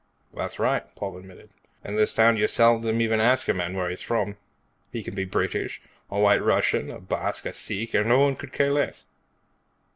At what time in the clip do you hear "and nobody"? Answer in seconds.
7.93-8.35